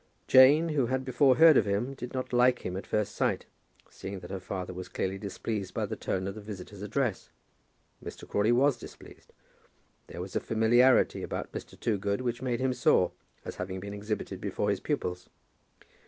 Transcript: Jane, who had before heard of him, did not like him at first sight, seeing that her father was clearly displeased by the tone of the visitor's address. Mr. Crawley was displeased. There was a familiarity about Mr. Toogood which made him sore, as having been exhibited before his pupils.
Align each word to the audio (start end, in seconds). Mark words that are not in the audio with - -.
Jane, 0.25 0.69
who 0.69 0.87
had 0.87 1.05
before 1.05 1.35
heard 1.35 1.57
of 1.57 1.67
him, 1.67 1.93
did 1.93 2.11
not 2.11 2.33
like 2.33 2.65
him 2.65 2.75
at 2.75 2.87
first 2.87 3.13
sight, 3.13 3.45
seeing 3.87 4.19
that 4.21 4.31
her 4.31 4.39
father 4.39 4.73
was 4.73 4.89
clearly 4.89 5.19
displeased 5.19 5.75
by 5.75 5.85
the 5.85 5.95
tone 5.95 6.25
of 6.25 6.33
the 6.33 6.41
visitor's 6.41 6.81
address. 6.81 7.29
Mr. 8.03 8.27
Crawley 8.27 8.51
was 8.51 8.77
displeased. 8.77 9.31
There 10.07 10.19
was 10.21 10.35
a 10.35 10.39
familiarity 10.39 11.21
about 11.21 11.51
Mr. 11.51 11.79
Toogood 11.79 12.21
which 12.21 12.41
made 12.41 12.59
him 12.61 12.73
sore, 12.73 13.11
as 13.45 13.57
having 13.57 13.79
been 13.79 13.93
exhibited 13.93 14.41
before 14.41 14.71
his 14.71 14.79
pupils. 14.79 15.29